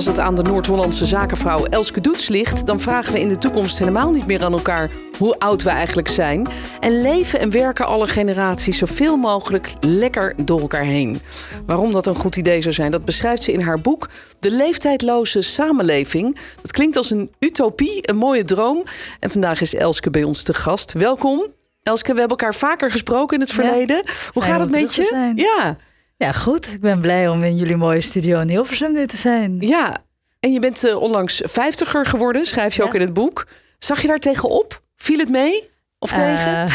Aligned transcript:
Als 0.00 0.08
het 0.08 0.18
aan 0.18 0.34
de 0.34 0.42
Noord-Hollandse 0.42 1.06
zakenvrouw 1.06 1.64
Elske 1.64 2.00
Doets 2.00 2.28
ligt, 2.28 2.66
dan 2.66 2.80
vragen 2.80 3.12
we 3.12 3.20
in 3.20 3.28
de 3.28 3.38
toekomst 3.38 3.78
helemaal 3.78 4.10
niet 4.10 4.26
meer 4.26 4.44
aan 4.44 4.52
elkaar 4.52 4.90
hoe 5.18 5.38
oud 5.38 5.62
we 5.62 5.70
eigenlijk 5.70 6.08
zijn. 6.08 6.48
En 6.80 7.00
leven 7.00 7.40
en 7.40 7.50
werken 7.50 7.86
alle 7.86 8.06
generaties 8.06 8.78
zoveel 8.78 9.16
mogelijk 9.16 9.72
lekker 9.80 10.34
door 10.44 10.60
elkaar 10.60 10.84
heen. 10.84 11.20
Waarom 11.66 11.92
dat 11.92 12.06
een 12.06 12.14
goed 12.14 12.36
idee 12.36 12.62
zou 12.62 12.74
zijn, 12.74 12.90
dat 12.90 13.04
beschrijft 13.04 13.42
ze 13.42 13.52
in 13.52 13.60
haar 13.60 13.80
boek 13.80 14.08
De 14.38 14.50
leeftijdloze 14.50 15.40
samenleving. 15.40 16.38
Dat 16.62 16.72
klinkt 16.72 16.96
als 16.96 17.10
een 17.10 17.30
utopie, 17.38 18.08
een 18.08 18.16
mooie 18.16 18.44
droom. 18.44 18.84
En 19.18 19.30
vandaag 19.30 19.60
is 19.60 19.74
Elske 19.74 20.10
bij 20.10 20.22
ons 20.22 20.42
te 20.42 20.54
gast. 20.54 20.92
Welkom. 20.92 21.46
Elske, 21.82 22.12
we 22.12 22.18
hebben 22.18 22.38
elkaar 22.38 22.54
vaker 22.54 22.90
gesproken 22.90 23.34
in 23.34 23.42
het 23.42 23.52
verleden. 23.52 24.02
hoe 24.32 24.42
gaat 24.42 24.60
het 24.60 24.70
met 24.70 24.94
je? 24.94 25.02
zijn. 25.02 25.36
Ja, 25.36 25.76
Ja, 26.24 26.32
goed. 26.32 26.72
Ik 26.72 26.80
ben 26.80 27.00
blij 27.00 27.28
om 27.28 27.42
in 27.42 27.56
jullie 27.56 27.76
mooie 27.76 28.00
studio 28.00 28.40
in 28.40 28.48
Hilversum 28.48 28.92
nu 28.92 29.06
te 29.06 29.16
zijn. 29.16 29.56
ja. 29.60 29.98
En 30.40 30.52
je 30.52 30.60
bent 30.60 30.84
eh, 30.84 30.96
onlangs 30.96 31.42
vijftiger 31.44 32.06
geworden, 32.06 32.44
schrijf 32.46 32.74
je 32.76 32.82
Ja. 32.82 32.88
ook 32.88 32.94
in 32.94 33.00
het 33.00 33.12
boek. 33.12 33.46
Zag 33.78 34.00
je 34.02 34.08
daar 34.08 34.18
tegenop? 34.18 34.82
Viel 34.96 35.18
het 35.18 35.28
mee? 35.28 35.68
Of 35.98 36.12
tegen? 36.12 36.46
Eh, 36.56 36.72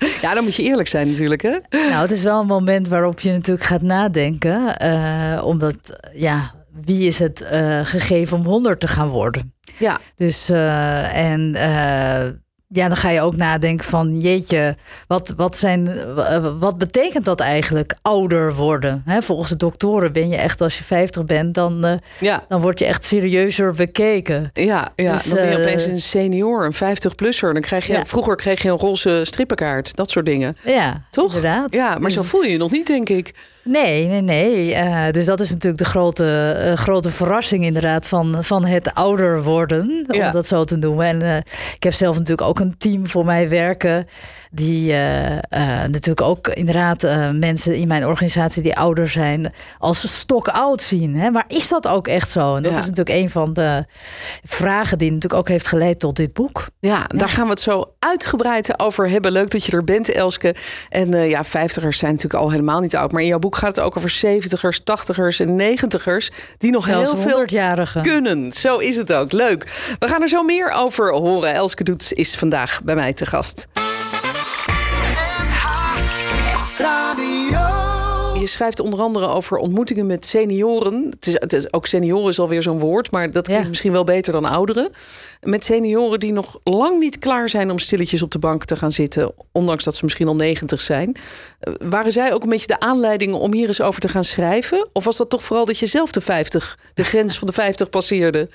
Ja, 0.22 0.34
dan 0.34 0.44
moet 0.44 0.54
je 0.54 0.62
eerlijk 0.62 0.88
zijn 0.88 1.08
natuurlijk, 1.08 1.42
hè? 1.42 1.56
nou, 1.70 1.92
het 2.02 2.10
is 2.10 2.22
wel 2.22 2.40
een 2.40 2.46
moment 2.46 2.88
waarop 2.88 3.20
je 3.20 3.30
natuurlijk 3.32 3.66
gaat 3.66 3.82
nadenken. 3.82 4.76
eh, 4.78 5.42
omdat, 5.44 5.76
ja, 6.14 6.54
wie 6.84 7.06
is 7.06 7.18
het 7.18 7.44
gegeven 7.82 8.36
om 8.38 8.44
100 8.44 8.80
te 8.80 8.88
gaan 8.88 9.08
worden? 9.08 9.54
Ja, 9.78 9.98
Dus, 10.14 10.50
en 11.12 11.54
ja, 12.72 12.88
dan 12.88 12.96
ga 12.96 13.08
je 13.10 13.20
ook 13.20 13.36
nadenken 13.36 13.86
van, 13.86 14.20
jeetje, 14.20 14.76
wat, 15.06 15.32
wat, 15.36 15.56
zijn, 15.56 15.88
eh, 15.88 16.58
wat 16.58 16.78
betekent 16.78 17.24
dat 17.24 17.40
eigenlijk, 17.40 17.94
ouder 18.02 18.54
worden? 18.54 19.02
Hè, 19.04 19.22
volgens 19.22 19.48
de 19.48 19.56
doktoren 19.56 20.12
ben 20.12 20.28
je 20.28 20.36
echt, 20.36 20.60
als 20.60 20.78
je 20.78 20.84
50 20.84 21.24
bent, 21.24 21.54
dan, 21.54 21.84
eh, 21.84 21.92
ja, 22.20 22.44
dan 22.48 22.60
word 22.60 22.78
je 22.78 22.84
echt 22.84 23.04
serieuzer 23.04 23.72
bekeken. 23.72 24.50
ja. 24.54 24.92
ja. 24.96 25.12
Dus, 25.12 25.24
dan 25.24 25.34
ben 25.34 25.46
je 25.48 25.54
eh, 25.54 25.60
opeens 25.60 25.86
een 25.86 25.98
senior, 25.98 26.64
een 26.64 26.74
50-plusser. 26.74 27.52
Dan 27.52 27.62
krijg 27.62 27.86
je, 27.86 27.92
Ja. 27.92 28.04
Vroeger 28.06 28.36
kreeg 28.36 28.62
je 28.62 28.68
een 28.70 28.78
roze 28.78 29.20
strippenkaart, 29.24 29.96
dat 29.96 30.10
soort 30.10 30.26
dingen. 30.26 30.56
Ja, 30.64 31.02
Toch? 31.10 31.26
inderdaad. 31.34 31.74
Ja, 31.74 31.88
maar 31.90 32.00
Dus- 32.00 32.14
zo 32.14 32.22
voel 32.22 32.42
je 32.42 32.50
je 32.50 32.58
nog 32.58 32.70
niet, 32.70 32.86
denk 32.86 33.08
ik. 33.08 33.34
Nee, 33.64 34.06
nee, 34.06 34.20
nee. 34.20 34.74
Eh, 34.74 35.10
dus 35.10 35.24
dat 35.24 35.40
is 35.40 35.50
natuurlijk 35.50 35.82
de 35.82 35.88
grote, 35.88 36.52
eh, 36.58 36.72
grote 36.72 37.10
verrassing 37.10 37.64
inderdaad 37.64 38.06
van, 38.08 38.44
van 38.44 38.64
het 38.64 38.94
ouder 38.94 39.42
worden, 39.42 40.04
Ja. 40.08 40.26
om 40.26 40.32
dat 40.32 40.46
zo 40.48 40.64
te 40.64 40.76
noemen. 40.76 41.06
En 41.06 41.22
eh, 41.22 41.36
ik 41.74 41.82
heb 41.82 41.92
zelf 41.92 42.14
natuurlijk 42.18 42.48
ook 42.48 42.60
een 42.60 42.74
team 42.78 43.06
voor 43.06 43.24
mij 43.24 43.48
werken, 43.48 44.06
die 44.54 44.92
eh, 44.92 45.36
eh, 45.36 45.40
natuurlijk 45.88 46.20
ook 46.20 46.48
inderdaad 46.48 47.04
eh, 47.04 47.30
mensen 47.30 47.74
in 47.74 47.88
mijn 47.88 48.06
organisatie 48.06 48.62
die 48.62 48.76
ouder 48.76 49.08
zijn, 49.08 49.52
als 49.78 50.18
stok 50.18 50.48
oud 50.48 50.82
zien. 50.82 51.16
Hè? 51.16 51.30
Maar 51.30 51.44
is 51.48 51.68
dat 51.68 51.88
ook 51.88 52.08
echt 52.08 52.30
zo? 52.30 52.56
En 52.56 52.62
dat 52.62 52.72
Ja. 52.72 52.78
is 52.78 52.86
natuurlijk 52.86 53.16
een 53.22 53.30
van 53.30 53.52
de 53.52 53.84
vragen 54.42 54.98
die 54.98 55.08
natuurlijk 55.12 55.40
ook 55.40 55.48
heeft 55.48 55.66
geleid 55.66 55.98
tot 56.00 56.16
dit 56.16 56.32
boek. 56.32 56.66
Ja, 56.80 57.04
daar 57.08 57.28
gaan 57.28 57.44
we 57.44 57.50
het 57.50 57.60
zo 57.60 57.92
uitgebreid 57.98 58.78
over 58.78 59.10
hebben. 59.10 59.32
Leuk 59.32 59.50
dat 59.50 59.64
je 59.64 59.72
er 59.72 59.84
bent, 59.84 60.08
Elske. 60.08 60.54
En 60.88 61.14
eh, 61.14 61.30
ja, 61.30 61.44
50ers 61.44 61.96
zijn 61.98 62.12
natuurlijk 62.12 62.42
al 62.42 62.50
helemaal 62.50 62.80
niet 62.80 62.96
oud. 62.96 63.12
Maar 63.12 63.22
in 63.22 63.28
jouw 63.28 63.38
boek 63.38 63.56
gaat 63.56 63.76
het 63.76 63.84
ook 63.84 63.96
over 63.96 64.10
70ers, 64.10 64.80
80ers 64.80 65.36
en 65.40 65.56
90ers. 65.56 66.28
Die 66.58 66.70
nog 66.70 66.84
Zelfs 66.84 67.12
heel 67.12 67.20
veel 67.20 67.38
100-jarigen. 67.46 68.02
kunnen. 68.02 68.52
Zo 68.52 68.76
is 68.78 68.96
het 68.96 69.12
ook. 69.12 69.32
Leuk. 69.32 69.94
We 69.98 70.08
gaan 70.08 70.22
er 70.22 70.28
zo 70.28 70.42
meer 70.42 70.70
over 70.76 71.12
horen. 71.12 71.54
Elske 71.54 71.84
Doets 71.84 72.12
is 72.12 72.34
vandaag 72.36 72.80
bij 72.84 72.94
mij 72.94 73.12
te 73.12 73.26
gast. 73.26 73.66
Je 78.42 78.48
schrijft 78.48 78.80
onder 78.80 79.00
andere 79.00 79.26
over 79.26 79.56
ontmoetingen 79.56 80.06
met 80.06 80.26
senioren. 80.26 81.06
Het 81.10 81.26
is, 81.26 81.32
het 81.34 81.52
is, 81.52 81.72
ook 81.72 81.86
senioren 81.86 82.28
is 82.28 82.38
alweer 82.38 82.62
zo'n 82.62 82.78
woord, 82.78 83.10
maar 83.10 83.30
dat 83.30 83.44
klinkt 83.44 83.62
Ja. 83.62 83.68
misschien 83.68 83.92
wel 83.92 84.04
beter 84.04 84.32
dan 84.32 84.44
ouderen. 84.44 84.90
Met 85.40 85.64
senioren 85.64 86.20
die 86.20 86.32
nog 86.32 86.58
lang 86.64 86.98
niet 86.98 87.18
klaar 87.18 87.48
zijn 87.48 87.70
om 87.70 87.78
stilletjes 87.78 88.22
op 88.22 88.30
de 88.30 88.38
bank 88.38 88.64
te 88.64 88.76
gaan 88.76 88.92
zitten, 88.92 89.32
ondanks 89.52 89.84
dat 89.84 89.96
ze 89.96 90.04
misschien 90.04 90.28
al 90.28 90.36
90 90.36 90.80
zijn. 90.80 91.16
Eh, 91.60 91.72
Waren 91.80 92.12
zij 92.12 92.32
ook 92.32 92.42
een 92.42 92.48
beetje 92.48 92.66
de 92.66 92.80
aanleiding 92.80 93.34
om 93.34 93.52
hier 93.52 93.66
eens 93.66 93.80
over 93.80 94.00
te 94.00 94.08
gaan 94.08 94.24
schrijven? 94.24 94.88
Of 94.92 95.04
was 95.04 95.16
dat 95.16 95.30
toch 95.30 95.42
vooral 95.42 95.64
dat 95.64 95.78
je 95.78 95.86
zelf 95.86 96.10
de 96.12 96.20
50, 96.20 96.78
de 96.94 97.04
grens 97.04 97.38
van 97.38 97.46
de 97.46 97.52
50 97.52 97.88
passeerde? 97.90 98.48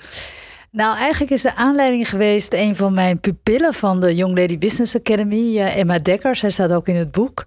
Nou, 0.70 0.96
eigenlijk 0.98 1.32
is 1.32 1.42
de 1.42 1.54
aanleiding 1.56 2.08
geweest 2.08 2.52
een 2.52 2.76
van 2.76 2.94
mijn 2.94 3.20
pupillen 3.20 3.74
van 3.74 4.00
de 4.00 4.14
Young 4.14 4.38
Lady 4.38 4.58
Business 4.58 4.96
Academy, 4.96 5.58
eh, 5.58 5.76
Emma 5.76 5.96
Dekker. 5.98 6.36
Zij 6.36 6.50
staat 6.50 6.72
ook 6.72 6.88
in 6.88 6.96
het 6.96 7.10
boek. 7.10 7.44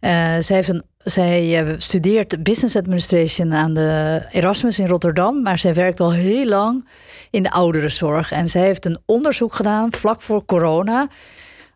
Eh, 0.00 0.10
zij 0.38 0.56
heeft 0.56 0.68
een, 0.68 0.82
zij 1.10 1.60
eh, 1.66 1.74
studeert 1.78 2.42
Business 2.42 2.76
Administration 2.76 3.54
aan 3.54 3.74
de 3.74 4.22
Erasmus 4.32 4.78
in 4.78 4.86
Rotterdam, 4.88 5.42
maar 5.42 5.58
zij 5.58 5.74
werkt 5.74 6.00
al 6.00 6.12
heel 6.12 6.46
lang 6.46 6.88
in 7.30 7.42
de 7.42 7.50
ouderenzorg. 7.50 8.30
En 8.32 8.48
zij 8.48 8.62
heeft 8.62 8.84
een 8.84 8.98
onderzoek 9.06 9.54
gedaan 9.54 9.92
vlak 9.92 10.22
voor 10.22 10.44
corona 10.44 11.08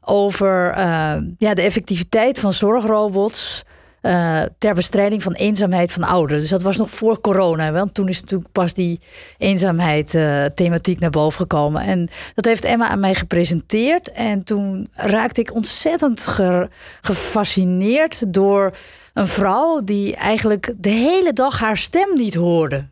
over 0.04 0.71
eh, 0.71 1.15
ja, 1.38 1.54
de 1.54 1.62
effectiviteit 1.62 2.38
van 2.38 2.53
zorgrobots. 2.53 3.62
eh, 4.00 4.42
ter 4.59 4.75
bestrijding 4.75 5.22
van 5.22 5.32
eenzaamheid 5.32 5.92
van 5.92 6.03
ouderen. 6.03 6.41
Dus 6.41 6.50
dat 6.50 6.62
was 6.62 6.76
nog 6.76 6.91
voor 6.91 7.21
corona. 7.21 7.72
Want 7.72 7.94
toen 7.94 8.09
is 8.09 8.21
natuurlijk 8.21 8.53
pas 8.53 8.75
die 8.75 9.00
eenzaamheid 9.38 10.10
thematiek 10.54 10.98
naar 11.00 11.10
boven 11.10 11.38
gekomen. 11.41 11.82
En 11.82 12.09
dat 12.34 12.44
heeft 12.44 12.65
Emma 12.65 12.88
aan 12.88 13.00
mij 13.00 13.15
gepresenteerd. 13.15 14.10
En 14.10 14.44
toen 14.44 14.88
raakte 14.94 15.41
ik 15.41 15.54
ontzettend 15.54 16.26
ge- 16.26 16.69
gefascineerd 17.00 18.32
door 18.34 18.72
een 19.15 19.27
vrouw 19.28 19.81
die 19.84 20.17
eigenlijk 20.17 20.75
de 20.77 20.91
hele 20.91 21.33
dag 21.33 21.59
haar 21.61 21.77
stem 21.77 22.15
niet 22.15 22.34
hoorde. 22.34 22.87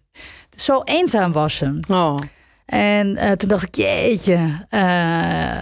Zo 0.55 0.83
eenzaam 0.85 1.33
was 1.33 1.57
ze. 1.57 1.79
Oh, 1.89 2.19
En 2.67 3.17
eh, 3.17 3.33
toen 3.33 3.49
dacht 3.49 3.63
ik, 3.67 3.75
jeetje. 3.75 4.67
eh, 4.69 5.61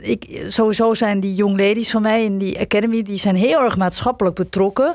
ik, 0.00 0.44
sowieso 0.48 0.94
zijn 0.94 1.20
die 1.20 1.34
young 1.34 1.58
ladies 1.58 1.90
van 1.90 2.02
mij 2.02 2.24
in 2.24 2.38
die 2.38 2.60
academy... 2.60 3.02
die 3.02 3.16
zijn 3.18 3.36
heel 3.36 3.60
erg 3.60 3.76
maatschappelijk 3.76 4.34
betrokken. 4.34 4.94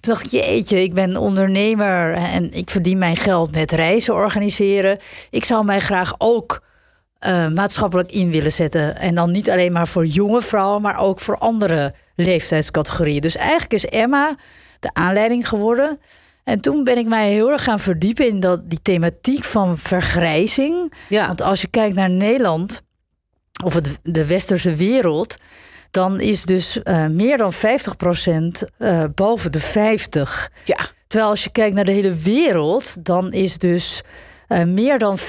Toen 0.00 0.14
dacht 0.14 0.24
ik, 0.24 0.30
jeetje, 0.30 0.82
ik 0.82 0.94
ben 0.94 1.16
ondernemer... 1.16 2.14
en 2.14 2.52
ik 2.52 2.70
verdien 2.70 2.98
mijn 2.98 3.16
geld 3.16 3.52
met 3.52 3.72
reizen 3.72 4.14
organiseren. 4.14 4.98
Ik 5.30 5.44
zou 5.44 5.64
mij 5.64 5.80
graag 5.80 6.14
ook 6.18 6.62
eh, 7.18 7.48
maatschappelijk 7.48 8.12
in 8.12 8.30
willen 8.30 8.52
zetten. 8.52 8.96
En 8.96 9.14
dan 9.14 9.30
niet 9.30 9.50
alleen 9.50 9.72
maar 9.72 9.88
voor 9.88 10.06
jonge 10.06 10.42
vrouwen... 10.42 10.82
maar 10.82 10.98
ook 10.98 11.20
voor 11.20 11.38
andere 11.38 11.94
leeftijdscategorieën. 12.14 13.20
Dus 13.20 13.36
eigenlijk 13.36 13.72
is 13.72 13.86
Emma 13.86 14.34
de 14.80 14.90
aanleiding 14.92 15.48
geworden... 15.48 15.98
En 16.46 16.60
toen 16.60 16.84
ben 16.84 16.98
ik 16.98 17.06
mij 17.06 17.32
heel 17.32 17.50
erg 17.50 17.64
gaan 17.64 17.78
verdiepen 17.78 18.26
in 18.26 18.40
dat, 18.40 18.70
die 18.70 18.82
thematiek 18.82 19.44
van 19.44 19.78
vergrijzing. 19.78 20.92
ja. 21.08 21.26
Want 21.26 21.42
als 21.42 21.60
je 21.60 21.68
kijkt 21.68 21.94
naar 21.94 22.10
Nederland 22.10 22.82
of 23.64 23.74
het, 23.74 23.98
de 24.02 24.26
westerse 24.26 24.74
wereld, 24.74 25.36
dan 25.90 26.20
is 26.20 26.42
dus 26.44 26.82
eh, 26.82 27.06
meer 27.06 27.36
dan 27.36 27.52
50% 27.52 27.56
eh 28.78 29.04
boven 29.14 29.52
de 29.52 29.60
50. 29.60 30.50
ja. 30.64 30.78
Terwijl 31.06 31.30
als 31.30 31.44
je 31.44 31.50
kijkt 31.50 31.74
naar 31.74 31.84
de 31.84 31.92
hele 31.92 32.14
wereld, 32.14 33.04
dan 33.04 33.32
is 33.32 33.58
dus 33.58 34.02
eh, 34.48 34.64
meer 34.64 34.98
dan 34.98 35.18
50% 35.18 35.22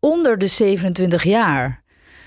onder 0.00 0.38
de 0.38 0.46
27 0.46 1.22
jaar. 1.22 1.82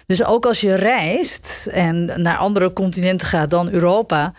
Dus 0.05 0.23
ook 0.23 0.45
als 0.45 0.61
je 0.61 0.75
reist 0.75 1.67
en 1.71 2.21
naar 2.21 2.37
andere 2.37 2.73
continenten 2.73 3.27
gaat 3.27 3.49
dan 3.49 3.69
Europa, 3.69 4.33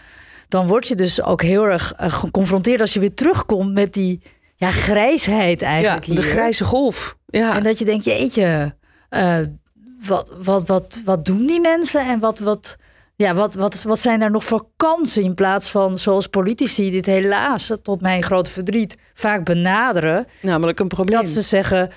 dan 0.48 0.66
word 0.66 0.88
je 0.88 0.94
dus 0.94 1.22
ook 1.22 1.42
heel 1.42 1.64
erg 1.64 1.92
eh, 1.92 2.12
geconfronteerd 2.12 2.80
als 2.80 2.92
je 2.92 3.00
weer 3.00 3.14
terugkomt 3.14 3.72
met 3.72 3.92
die 3.92 4.22
ja, 4.56 4.70
grijsheid 4.70 5.60
ja 5.60 5.66
eigenlijk. 5.66 6.04
de 6.04 6.12
hier. 6.12 6.22
grijze 6.22 6.64
golf. 6.64 7.16
Ja. 7.26 7.56
En 7.56 7.62
dat 7.62 7.78
je 7.78 7.84
denkt, 7.84 8.04
jeetje, 8.04 8.74
eh, 9.08 9.38
wat, 10.06 10.30
wat, 10.42 10.66
wat, 10.66 11.00
wat 11.04 11.24
doen 11.24 11.46
die 11.46 11.60
mensen 11.60 12.06
en 12.06 12.18
wat, 12.18 12.38
wat, 12.38 12.76
ja, 13.22 13.34
wat, 13.34 13.54
wat, 13.54 13.82
wat 13.82 13.98
zijn 13.98 14.22
er 14.22 14.30
nog 14.30 14.44
voor 14.44 14.66
kansen 14.76 15.22
in 15.22 15.34
plaats 15.34 15.70
van 15.70 15.98
zoals 15.98 16.26
politici 16.26 16.90
dit 16.90 17.06
helaas, 17.06 17.72
tot 17.82 18.00
mijn 18.00 18.22
grote 18.22 18.50
verdriet, 18.50 18.96
vaak 19.14 19.44
benaderen. 19.44 20.26
Namelijk 20.40 20.78
een 20.78 20.88
probleem. 20.88 21.20
Dat 21.20 21.28
ze 21.28 21.42
zeggen, 21.42 21.90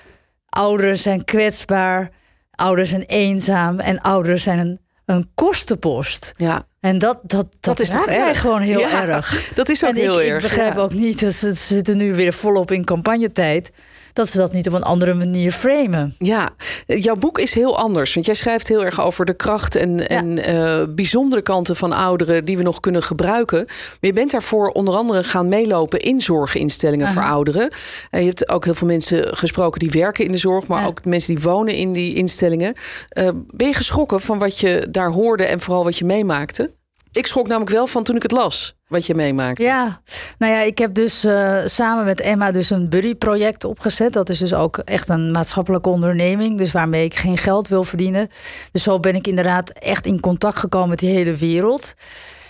ouderen 0.49 0.97
zijn 0.97 1.23
kwetsbaar, 1.23 2.09
ouderen 2.51 2.87
zijn 2.87 3.01
eenzaam 3.01 3.79
en 3.79 4.01
ouderen 4.01 4.39
zijn 4.39 4.59
een, 4.59 4.79
een 5.05 5.29
kostenpost. 5.35 6.33
Ja, 6.37 6.65
En 6.79 6.97
dat, 6.97 7.19
dat, 7.23 7.47
dat, 7.59 7.79
is 7.79 7.91
raakt 7.91 8.05
mij 8.05 8.35
gewoon 8.35 8.61
heel 8.61 8.79
Ja, 8.79 9.07
erg. 9.07 9.49
dat 9.55 9.69
is 9.69 9.83
ook 9.83 9.89
en 9.89 9.95
heel 9.95 10.21
ik, 10.21 10.27
erg. 10.27 10.43
ik 10.43 10.49
begrijp 10.49 10.75
ja. 10.75 10.81
ook 10.81 10.93
niet, 10.93 11.19
dus 11.19 11.39
ze 11.39 11.53
zitten 11.53 11.97
nu 11.97 12.13
weer 12.13 12.33
volop 12.33 12.71
in 12.71 12.85
campagnetijd. 12.85 13.71
Dat 14.15 14.29
ze 14.29 14.37
dat 14.37 14.53
niet 14.53 14.67
op 14.67 14.73
een 14.73 14.83
andere 14.83 15.13
manier 15.13 15.51
framen. 15.51 16.13
Ja, 16.17 16.49
jouw 16.85 17.15
boek 17.15 17.39
is 17.39 17.53
heel 17.53 17.77
anders. 17.77 18.13
Want 18.13 18.25
jij 18.25 18.35
schrijft 18.35 18.67
heel 18.67 18.83
erg 18.83 19.01
over 19.01 19.25
de 19.25 19.33
kracht 19.33 19.75
en, 19.75 20.07
en 20.07 20.49
uh, 20.49 20.83
bijzondere 20.95 21.41
kanten 21.41 21.75
van 21.75 21.91
ouderen 21.91 22.45
die 22.45 22.57
we 22.57 22.63
nog 22.63 22.79
kunnen 22.79 23.03
gebruiken. 23.03 23.63
Maar 23.65 23.97
je 23.99 24.13
bent 24.13 24.31
daarvoor 24.31 24.69
onder 24.69 24.95
andere 24.95 25.23
gaan 25.23 25.47
meelopen 25.47 25.99
in 25.99 26.21
zorginstellingen 26.21 27.07
voor 27.07 27.23
ouderen. 27.23 27.71
Uh, 28.11 28.19
je 28.19 28.27
hebt 28.27 28.49
ook 28.49 28.65
heel 28.65 28.73
veel 28.73 28.87
mensen 28.87 29.37
gesproken 29.37 29.79
die 29.79 29.91
werken 29.91 30.25
in 30.25 30.31
de 30.31 30.37
zorg, 30.37 30.67
maar 30.67 30.87
ook 30.87 31.05
mensen 31.05 31.35
die 31.35 31.43
wonen 31.43 31.73
in 31.73 31.93
die 31.93 32.13
instellingen. 32.13 32.73
Uh, 33.17 33.29
ben 33.53 33.67
je 33.67 33.73
geschrokken 33.73 34.21
van 34.21 34.39
wat 34.39 34.59
je 34.59 34.87
daar 34.89 35.11
hoorde 35.11 35.45
en 35.45 35.59
vooral 35.59 35.83
wat 35.83 35.97
je 35.97 36.05
meemaakte? 36.05 36.71
Ik 37.15 37.27
schrok 37.27 37.47
namelijk 37.47 37.71
wel 37.71 37.87
van 37.87 38.03
toen 38.03 38.15
ik 38.15 38.21
het 38.21 38.31
las, 38.31 38.75
wat 38.87 39.05
je 39.05 39.15
meemaakte. 39.15 39.63
Ja, 39.63 40.01
nou 40.37 40.53
ja, 40.53 40.59
ik 40.59 40.77
heb 40.77 40.93
dus 40.93 41.25
uh, 41.25 41.61
samen 41.65 42.05
met 42.05 42.21
Emma 42.21 42.51
dus 42.51 42.69
een 42.69 42.89
buddy-project 42.89 43.63
opgezet. 43.63 44.13
Dat 44.13 44.29
is 44.29 44.37
dus 44.37 44.53
ook 44.53 44.77
echt 44.77 45.09
een 45.09 45.31
maatschappelijke 45.31 45.89
onderneming, 45.89 46.57
dus 46.57 46.71
waarmee 46.71 47.05
ik 47.05 47.15
geen 47.15 47.37
geld 47.37 47.67
wil 47.67 47.83
verdienen. 47.83 48.29
Dus 48.71 48.83
zo 48.83 48.99
ben 48.99 49.15
ik 49.15 49.27
inderdaad 49.27 49.69
echt 49.69 50.05
in 50.05 50.19
contact 50.19 50.57
gekomen 50.57 50.89
met 50.89 50.99
die 50.99 51.09
hele 51.09 51.35
wereld. 51.35 51.93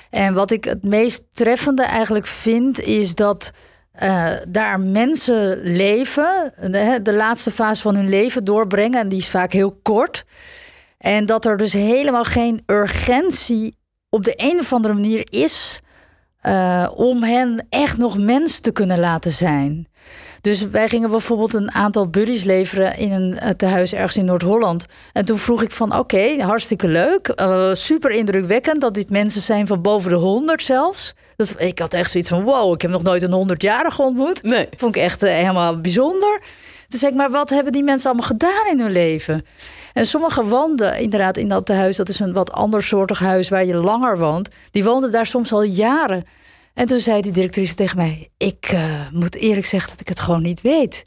En 0.10 0.34
wat 0.34 0.52
ik 0.52 0.64
het 0.64 0.84
meest 0.84 1.24
treffende 1.32 1.84
eigenlijk 1.84 2.26
vind, 2.26 2.80
is 2.80 3.16
dat 3.16 3.52
uh, 4.04 4.32
daar 4.48 4.80
mensen 4.80 5.60
leven, 5.64 6.54
de, 6.62 7.00
de 7.04 7.14
laatste 7.14 7.52
fase 7.52 7.82
van 7.82 7.96
hun 7.96 8.10
leven 8.10 8.44
doorbrengen, 8.44 9.00
en 9.00 9.10
die 9.10 9.20
is 9.20 9.30
vaak 9.30 9.52
heel 9.52 9.80
kort. 9.82 10.26
En 10.98 11.26
dat 11.26 11.46
er 11.46 11.58
dus 11.58 11.74
helemaal 11.74 12.24
geen 12.24 12.64
urgentie 12.66 13.76
op 14.16 14.24
de 14.24 14.34
een 14.38 14.60
of 14.60 14.74
andere 14.74 14.94
manier 14.94 15.28
is 15.30 15.80
uh, 16.46 16.90
om 16.96 17.24
hen 17.24 17.66
echt 17.70 17.98
nog 17.98 18.18
mens 18.18 18.60
te 18.60 18.72
kunnen 18.72 19.00
laten 19.00 19.32
zijn. 19.32 19.88
Dus 20.42 20.68
wij 20.68 20.90
gingen 20.90 21.10
bijvoorbeeld 21.10 21.54
een 21.54 21.72
aantal 21.72 22.08
buddies 22.08 22.44
leveren 22.44 22.98
in 22.98 23.12
een 23.12 23.40
uh, 23.44 23.50
tehuis 23.50 23.94
ergens 23.94 24.18
in 24.18 24.26
Noord-Holland. 24.26 24.86
En 25.14 25.26
toen 25.26 25.38
vroeg 25.38 25.62
ik 25.62 25.72
van 25.72 25.90
oké, 25.90 26.00
okay, 26.00 26.38
hartstikke 26.38 26.88
leuk. 26.88 27.34
Uh, 27.36 27.74
super 27.74 28.12
indrukwekkend 28.12 28.82
dat 28.82 28.94
dit 28.94 29.10
mensen 29.10 29.42
zijn 29.42 29.68
van 29.68 29.82
boven 29.82 30.10
de 30.10 30.16
100 30.16 30.62
zelfs. 30.62 31.14
Dat, 31.36 31.56
ik 31.58 31.80
had 31.80 31.94
echt 31.94 32.12
zoiets 32.12 32.30
van 32.30 32.44
wow, 32.44 32.74
ik 32.74 32.82
heb 32.82 32.92
nog 32.92 33.04
nooit 33.04 33.22
een 33.22 33.50
100-jarige 33.50 34.02
ontmoet. 34.02 34.44
Nee. 34.44 34.68
Vond 34.78 34.96
ik 34.96 35.02
echt 35.02 35.22
helemaal 35.22 35.82
bijzonder. 35.82 36.42
Toen 36.88 37.00
zei 37.00 37.12
ik, 37.12 37.18
maar 37.18 37.32
wat 37.32 37.50
hebben 37.50 37.72
die 37.72 37.84
mensen 37.84 38.10
allemaal 38.10 38.28
gedaan 38.28 38.68
in 38.72 38.80
hun 38.80 38.92
leven? 38.92 39.46
En 39.96 40.06
sommige 40.06 40.46
woonden 40.46 40.98
inderdaad 40.98 41.38
in 41.38 41.48
dat 41.48 41.68
huis, 41.68 41.96
dat 41.96 42.10
is 42.10 42.20
een 42.20 42.34
wat 42.34 42.52
andersoortig 42.52 43.20
huis 43.20 43.50
waar 43.50 43.66
je 43.66 43.76
langer 43.76 44.18
woont. 44.18 44.50
Die 44.72 44.84
woonden 44.84 45.12
daar 45.12 45.26
soms 45.26 45.54
al 45.54 45.64
jaren. 45.64 46.24
En 46.74 46.86
toen 46.86 47.00
zei 47.00 47.22
die 47.22 47.32
directrice 47.32 47.76
tegen 47.76 47.98
mij: 47.98 48.30
Ik 48.38 48.72
uh, 48.74 49.08
moet 49.12 49.36
eerlijk 49.36 49.66
zeggen 49.66 49.90
dat 49.90 50.00
ik 50.00 50.08
het 50.08 50.20
gewoon 50.20 50.42
niet 50.42 50.62
weet. 50.62 51.02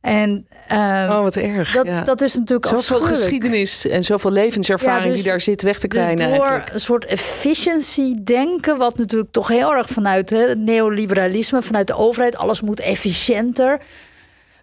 En 0.00 0.46
uh, 0.72 1.06
oh, 1.10 1.20
wat 1.22 1.36
erg. 1.36 1.72
Dat, 1.72 1.86
ja. 1.86 2.02
dat 2.02 2.20
is 2.20 2.34
natuurlijk 2.34 2.66
zoveel 2.66 3.00
geschiedenis 3.00 3.86
en 3.86 4.04
zoveel 4.04 4.30
levenservaring 4.30 5.04
ja, 5.04 5.10
dus, 5.10 5.22
die 5.22 5.30
daar 5.30 5.40
zit 5.40 5.62
weg 5.62 5.78
te 5.78 5.88
krijgen. 5.88 6.16
Dus 6.16 6.24
door 6.24 6.34
eigenlijk. 6.34 6.72
een 6.72 6.80
soort 6.80 7.04
efficiency 7.04 8.14
denken, 8.22 8.76
wat 8.76 8.98
natuurlijk 8.98 9.32
toch 9.32 9.48
heel 9.48 9.74
erg 9.74 9.88
vanuit 9.88 10.30
het 10.30 10.58
neoliberalisme, 10.58 11.62
vanuit 11.62 11.86
de 11.86 11.94
overheid, 11.94 12.36
alles 12.36 12.60
moet 12.60 12.80
efficiënter. 12.80 13.80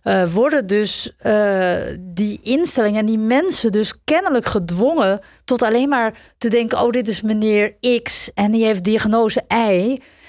Uh, 0.03 0.33
worden 0.33 0.67
dus 0.67 1.11
uh, 1.25 1.75
die 1.99 2.39
instellingen 2.41 2.99
en 2.99 3.05
die 3.05 3.17
mensen 3.17 3.71
dus 3.71 3.93
kennelijk 4.03 4.45
gedwongen 4.45 5.19
tot 5.45 5.61
alleen 5.61 5.89
maar 5.89 6.13
te 6.37 6.49
denken: 6.49 6.79
oh, 6.79 6.89
dit 6.89 7.07
is 7.07 7.21
meneer 7.21 7.75
X 8.03 8.31
en 8.33 8.51
die 8.51 8.65
heeft 8.65 8.83
diagnose 8.83 9.43
Y. 9.47 9.53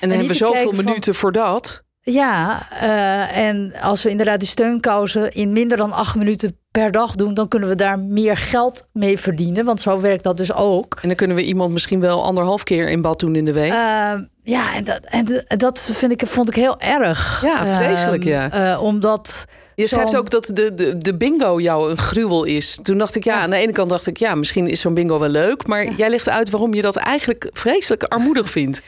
En 0.00 0.08
dan 0.08 0.10
hebben 0.10 0.26
we 0.26 0.34
zoveel 0.34 0.72
minuten 0.72 1.14
voor 1.14 1.32
dat. 1.32 1.82
Ja, 2.04 2.68
uh, 2.72 3.36
en 3.36 3.72
als 3.80 4.02
we 4.02 4.10
inderdaad 4.10 4.38
die 4.40 4.48
steunkousen 4.48 5.32
in 5.32 5.52
minder 5.52 5.76
dan 5.76 5.92
acht 5.92 6.14
minuten 6.16 6.56
per 6.70 6.90
dag 6.90 7.14
doen, 7.14 7.34
dan 7.34 7.48
kunnen 7.48 7.68
we 7.68 7.74
daar 7.74 7.98
meer 7.98 8.36
geld 8.36 8.86
mee 8.92 9.18
verdienen. 9.18 9.64
Want 9.64 9.80
zo 9.80 10.00
werkt 10.00 10.22
dat 10.22 10.36
dus 10.36 10.52
ook. 10.54 10.98
En 11.02 11.08
dan 11.08 11.16
kunnen 11.16 11.36
we 11.36 11.44
iemand 11.44 11.72
misschien 11.72 12.00
wel 12.00 12.24
anderhalf 12.24 12.62
keer 12.62 12.90
in 12.90 13.02
bad 13.02 13.20
doen 13.20 13.36
in 13.36 13.44
de 13.44 13.52
week. 13.52 13.72
Uh, 13.72 14.12
ja, 14.42 14.74
en 14.74 14.84
dat, 14.84 15.00
en 15.48 15.58
dat 15.58 15.90
vind 15.94 16.12
ik, 16.12 16.26
vond 16.26 16.48
ik 16.48 16.54
heel 16.54 16.80
erg. 16.80 17.42
Ja, 17.42 17.66
vreselijk, 17.66 18.24
ja. 18.24 18.72
Uh, 18.72 18.82
omdat. 18.82 19.44
Je 19.74 19.86
schrijft 19.86 20.16
ook 20.16 20.30
dat 20.30 20.50
de, 20.54 20.74
de, 20.74 20.98
de 20.98 21.16
bingo 21.16 21.60
jou 21.60 21.90
een 21.90 21.98
gruwel 21.98 22.44
is. 22.44 22.78
Toen 22.82 22.98
dacht 22.98 23.14
ik, 23.14 23.24
ja, 23.24 23.36
ja. 23.36 23.42
aan 23.42 23.50
de 23.50 23.56
ene 23.56 23.72
kant 23.72 23.90
dacht 23.90 24.06
ik, 24.06 24.16
ja, 24.16 24.34
misschien 24.34 24.66
is 24.66 24.80
zo'n 24.80 24.94
bingo 24.94 25.18
wel 25.18 25.28
leuk. 25.28 25.66
Maar 25.66 25.84
ja. 25.84 25.92
jij 25.96 26.10
legt 26.10 26.28
uit 26.28 26.50
waarom 26.50 26.74
je 26.74 26.82
dat 26.82 26.96
eigenlijk 26.96 27.50
vreselijk 27.52 28.02
armoedig 28.02 28.50
vindt. 28.50 28.82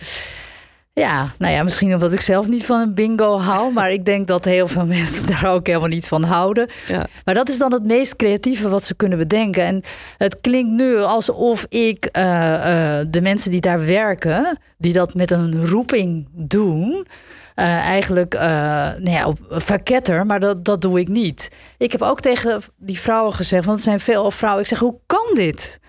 Ja, 0.94 1.32
nou 1.38 1.52
ja, 1.52 1.62
misschien 1.62 1.92
omdat 1.92 2.12
ik 2.12 2.20
zelf 2.20 2.48
niet 2.48 2.64
van 2.64 2.80
een 2.80 2.94
bingo 2.94 3.38
hou. 3.38 3.72
maar 3.72 3.92
ik 3.92 4.04
denk 4.04 4.26
dat 4.26 4.44
heel 4.44 4.68
veel 4.68 4.86
mensen 4.86 5.26
daar 5.26 5.46
ook 5.52 5.66
helemaal 5.66 5.88
niet 5.88 6.06
van 6.06 6.22
houden. 6.22 6.68
Ja. 6.86 7.06
Maar 7.24 7.34
dat 7.34 7.48
is 7.48 7.58
dan 7.58 7.72
het 7.72 7.84
meest 7.84 8.16
creatieve 8.16 8.68
wat 8.68 8.82
ze 8.82 8.94
kunnen 8.94 9.18
bedenken. 9.18 9.64
En 9.64 9.82
het 10.18 10.40
klinkt 10.40 10.70
nu 10.70 10.96
alsof 10.98 11.66
ik 11.68 12.08
uh, 12.12 12.22
uh, 12.22 12.98
de 13.08 13.20
mensen 13.20 13.50
die 13.50 13.60
daar 13.60 13.86
werken, 13.86 14.58
die 14.78 14.92
dat 14.92 15.14
met 15.14 15.30
een 15.30 15.66
roeping 15.66 16.28
doen. 16.32 17.06
Uh, 17.56 17.64
eigenlijk 17.64 18.34
nou 18.34 19.10
ja, 19.10 19.26
op 19.26 19.38
verketter, 19.48 20.26
maar 20.26 20.40
dat, 20.40 20.64
dat 20.64 20.80
doe 20.80 21.00
ik 21.00 21.08
niet. 21.08 21.50
Ik 21.78 21.92
heb 21.92 22.02
ook 22.02 22.20
tegen 22.20 22.62
die 22.76 23.00
vrouwen 23.00 23.32
gezegd, 23.32 23.64
want 23.64 23.76
het 23.76 23.86
zijn 23.86 24.00
veel 24.00 24.30
vrouwen. 24.30 24.62
Ik 24.62 24.68
zeg, 24.68 24.78
hoe 24.78 24.98
kan 25.06 25.26
dit? 25.34 25.80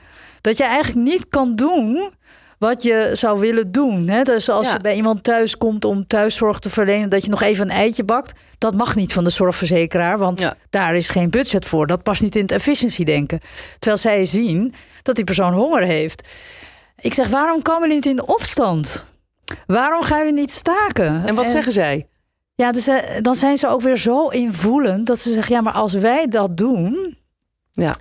Dat 0.41 0.57
je 0.57 0.63
eigenlijk 0.63 1.07
niet 1.07 1.29
kan 1.29 1.55
doen 1.55 2.13
wat 2.57 2.83
je 2.83 3.09
zou 3.13 3.39
willen 3.39 3.71
doen. 3.71 4.07
Hè? 4.07 4.23
Dus 4.23 4.49
als 4.49 4.67
ja. 4.67 4.73
je 4.73 4.79
bij 4.79 4.95
iemand 4.95 5.23
thuis 5.23 5.57
komt 5.57 5.85
om 5.85 6.07
thuiszorg 6.07 6.59
te 6.59 6.69
verlenen, 6.69 7.09
dat 7.09 7.23
je 7.23 7.29
nog 7.29 7.41
even 7.41 7.69
een 7.69 7.75
eitje 7.75 8.03
bakt, 8.03 8.39
dat 8.57 8.75
mag 8.75 8.95
niet 8.95 9.13
van 9.13 9.23
de 9.23 9.29
zorgverzekeraar, 9.29 10.17
want 10.17 10.39
ja. 10.39 10.55
daar 10.69 10.95
is 10.95 11.09
geen 11.09 11.29
budget 11.29 11.65
voor. 11.65 11.87
Dat 11.87 12.03
past 12.03 12.21
niet 12.21 12.35
in 12.35 12.41
het 12.41 12.51
efficiency 12.51 13.03
denken. 13.03 13.39
Terwijl 13.79 14.01
zij 14.01 14.25
zien 14.25 14.73
dat 15.01 15.15
die 15.15 15.23
persoon 15.23 15.53
honger 15.53 15.83
heeft. 15.83 16.27
Ik 16.99 17.13
zeg, 17.13 17.27
waarom 17.27 17.61
komen 17.61 17.81
jullie 17.81 17.95
niet 17.95 18.05
in 18.05 18.27
opstand? 18.27 19.05
Waarom 19.67 20.01
gaan 20.01 20.17
jullie 20.17 20.33
niet 20.33 20.51
staken? 20.51 21.25
En 21.25 21.35
wat 21.35 21.45
en, 21.45 21.51
zeggen 21.51 21.71
zij? 21.71 22.07
Ja, 22.55 22.71
dus, 22.71 22.89
dan 23.21 23.35
zijn 23.35 23.57
ze 23.57 23.67
ook 23.67 23.81
weer 23.81 23.97
zo 23.97 24.27
invoelend 24.27 25.07
dat 25.07 25.19
ze 25.19 25.33
zeggen: 25.33 25.55
ja, 25.55 25.61
maar 25.61 25.73
als 25.73 25.93
wij 25.93 26.27
dat 26.27 26.57
doen. 26.57 27.17
Ja 27.71 27.95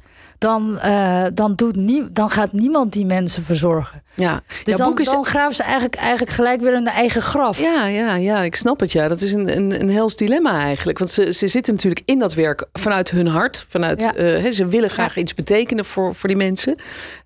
dan, 0.44 0.78
uh, 0.84 1.24
dan, 1.34 1.54
doet 1.54 1.76
nie, 1.76 2.12
dan 2.12 2.30
gaat 2.30 2.52
niemand 2.52 2.92
die 2.92 3.06
mensen 3.06 3.44
verzorgen. 3.44 4.02
Ja. 4.14 4.42
Dus 4.64 4.76
dan, 4.76 4.98
is... 4.98 5.06
dan 5.06 5.24
graven 5.24 5.54
ze 5.54 5.62
eigenlijk, 5.62 5.94
eigenlijk 5.94 6.32
gelijk 6.32 6.60
weer 6.60 6.84
de 6.84 6.90
eigen 6.90 7.22
graf. 7.22 7.58
Ja, 7.58 7.86
ja, 7.86 8.14
ja, 8.14 8.42
ik 8.42 8.54
snap 8.54 8.80
het. 8.80 8.92
Ja. 8.92 9.08
Dat 9.08 9.20
is 9.20 9.32
een, 9.32 9.56
een, 9.56 9.80
een 9.80 9.90
hels 9.90 10.16
dilemma 10.16 10.60
eigenlijk. 10.60 10.98
Want 10.98 11.10
ze, 11.10 11.32
ze 11.32 11.48
zitten 11.48 11.74
natuurlijk 11.74 12.02
in 12.04 12.18
dat 12.18 12.34
werk 12.34 12.66
vanuit 12.72 13.10
hun 13.10 13.26
hart. 13.26 13.64
Vanuit, 13.68 14.00
ja. 14.00 14.16
uh, 14.16 14.50
ze 14.50 14.66
willen 14.66 14.90
graag 14.90 15.14
ja. 15.14 15.20
iets 15.20 15.34
betekenen 15.34 15.84
voor, 15.84 16.14
voor 16.14 16.28
die 16.28 16.38
mensen. 16.38 16.76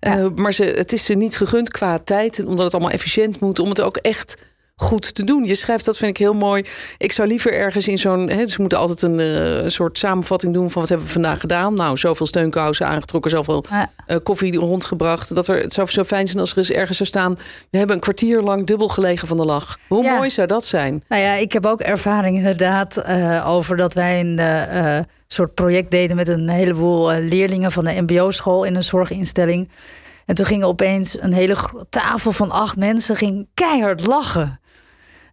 Uh, 0.01 0.25
maar 0.35 0.53
ze, 0.53 0.63
het 0.63 0.93
is 0.93 1.05
ze 1.05 1.13
niet 1.13 1.37
gegund 1.37 1.71
qua 1.71 1.99
tijd. 2.03 2.45
Omdat 2.45 2.65
het 2.65 2.73
allemaal 2.73 2.91
efficiënt 2.91 3.39
moet. 3.39 3.59
Om 3.59 3.69
het 3.69 3.81
ook 3.81 3.97
echt 3.97 4.37
goed 4.79 5.15
te 5.15 5.23
doen. 5.23 5.45
Je 5.45 5.55
schrijft, 5.55 5.85
dat 5.85 5.97
vind 5.97 6.11
ik 6.11 6.17
heel 6.17 6.33
mooi. 6.33 6.65
Ik 6.97 7.11
zou 7.11 7.27
liever 7.27 7.53
ergens 7.53 7.87
in 7.87 7.97
zo'n... 7.97 8.25
Dus 8.25 8.55
we 8.55 8.61
moeten 8.61 8.77
altijd 8.77 9.01
een 9.01 9.19
uh, 9.19 9.69
soort 9.69 9.97
samenvatting 9.97 10.53
doen 10.53 10.71
van 10.71 10.81
wat 10.81 10.89
hebben 10.89 11.07
we 11.07 11.13
vandaag 11.13 11.39
gedaan. 11.39 11.73
Nou, 11.73 11.97
zoveel 11.97 12.25
steunkousen 12.25 12.87
aangetrokken, 12.87 13.31
zoveel 13.31 13.65
ja. 13.69 13.89
uh, 14.07 14.17
koffie 14.23 14.57
rondgebracht. 14.57 15.35
Dat 15.35 15.47
er, 15.47 15.61
het 15.61 15.73
zou 15.73 15.87
zo 15.89 16.03
fijn 16.03 16.27
zijn 16.27 16.39
als 16.39 16.51
er 16.51 16.57
eens 16.57 16.71
ergens 16.71 16.97
zou 16.97 17.09
staan... 17.09 17.33
we 17.69 17.77
hebben 17.77 17.95
een 17.95 18.01
kwartier 18.01 18.41
lang 18.41 18.65
dubbel 18.65 18.87
gelegen 18.87 19.27
van 19.27 19.37
de 19.37 19.45
lach. 19.45 19.77
Hoe 19.87 20.03
ja. 20.03 20.15
mooi 20.15 20.29
zou 20.29 20.47
dat 20.47 20.65
zijn? 20.65 21.03
Nou 21.07 21.21
ja, 21.21 21.33
ik 21.33 21.53
heb 21.53 21.65
ook 21.65 21.81
ervaring 21.81 22.37
inderdaad 22.37 22.97
uh, 23.07 23.47
over 23.47 23.77
dat 23.77 23.93
wij 23.93 24.19
een 24.19 25.05
soort 25.27 25.53
project 25.53 25.91
deden... 25.91 26.15
met 26.15 26.27
een 26.27 26.49
heleboel 26.49 27.11
leerlingen 27.11 27.71
van 27.71 27.83
de 27.83 28.01
mbo-school 28.01 28.63
in 28.63 28.75
een 28.75 28.83
zorginstelling... 28.83 29.69
En 30.29 30.35
toen 30.35 30.45
ging 30.45 30.63
opeens 30.63 31.21
een 31.21 31.33
hele 31.33 31.55
tafel 31.89 32.31
van 32.31 32.51
acht 32.51 32.77
mensen 32.77 33.15
ging 33.15 33.47
keihard 33.53 34.05
lachen. 34.05 34.58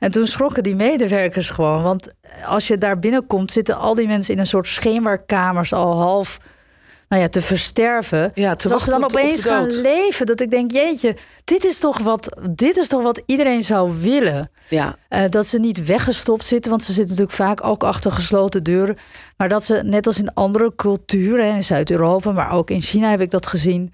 En 0.07 0.13
toen 0.13 0.27
schrokken 0.27 0.63
die 0.63 0.77
medewerkers 0.77 1.51
gewoon. 1.51 1.83
Want 1.83 2.09
als 2.45 2.67
je 2.67 2.79
daar 2.79 2.99
binnenkomt, 2.99 3.53
zitten 3.53 3.77
al 3.77 3.95
die 3.95 4.07
mensen 4.07 4.35
in 4.35 4.41
een 4.41 4.47
soort 4.47 4.67
schemerkamers 4.67 5.73
al 5.73 6.01
half 6.01 6.39
nou 7.09 7.23
ja, 7.23 7.29
te 7.29 7.43
versterven. 7.43 8.31
Ja, 8.35 8.55
te 8.55 8.79
ze 8.79 8.91
dan 8.91 9.05
opeens 9.05 9.45
gaan 9.45 9.81
leven, 9.81 10.27
dat 10.27 10.41
ik 10.41 10.51
denk, 10.51 10.71
jeetje, 10.71 11.17
dit 11.45 11.65
is 11.65 11.79
toch 11.79 11.99
wat, 11.99 12.39
dit 12.51 12.77
is 12.77 12.89
toch 12.89 13.03
wat 13.03 13.23
iedereen 13.27 13.63
zou 13.63 13.93
willen. 14.01 14.51
Ja. 14.69 14.97
Uh, 15.11 15.25
dat 15.31 15.47
ze 15.47 15.59
niet 15.59 15.87
weggestopt 15.87 16.47
zitten, 16.47 16.71
want 16.71 16.83
ze 16.83 16.93
zitten 16.93 17.17
natuurlijk 17.17 17.37
vaak 17.37 17.65
ook 17.65 17.85
achter 17.85 18.13
gesloten 18.13 18.63
deuren. 18.63 18.97
Maar 19.37 19.49
dat 19.49 19.65
ze, 19.65 19.81
net 19.85 20.07
als 20.07 20.19
in 20.19 20.35
andere 20.35 20.73
culturen, 20.77 21.55
in 21.55 21.63
Zuid-Europa, 21.63 22.33
maar 22.33 22.53
ook 22.53 22.71
in 22.71 22.83
China 22.83 23.11
heb 23.11 23.21
ik 23.21 23.31
dat 23.31 23.47
gezien 23.47 23.93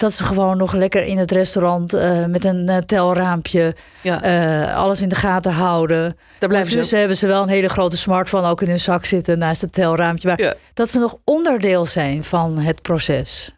dat 0.00 0.12
ze 0.12 0.24
gewoon 0.24 0.56
nog 0.56 0.72
lekker 0.72 1.04
in 1.04 1.18
het 1.18 1.30
restaurant 1.30 1.94
uh, 1.94 2.24
met 2.24 2.44
een 2.44 2.68
uh, 2.70 2.76
telraampje 2.76 3.74
ja. 4.00 4.24
uh, 4.24 4.76
alles 4.76 5.02
in 5.02 5.08
de 5.08 5.14
gaten 5.14 5.52
houden. 5.52 6.16
Daar 6.38 6.48
blijven 6.48 6.76
dus 6.76 6.88
ze 6.88 6.96
hebben 6.96 7.16
ze 7.16 7.26
wel 7.26 7.42
een 7.42 7.48
hele 7.48 7.68
grote 7.68 7.96
smartphone 7.96 8.48
ook 8.48 8.62
in 8.62 8.68
hun 8.68 8.80
zak 8.80 9.04
zitten 9.04 9.38
naast 9.38 9.60
het 9.60 9.72
telraampje. 9.72 10.28
Maar 10.28 10.40
ja. 10.40 10.54
dat 10.74 10.90
ze 10.90 10.98
nog 10.98 11.16
onderdeel 11.24 11.86
zijn 11.86 12.24
van 12.24 12.58
het 12.58 12.82
proces. 12.82 13.54